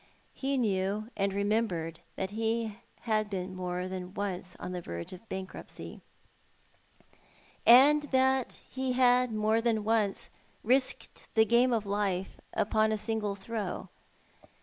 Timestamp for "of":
5.13-5.29, 11.71-11.85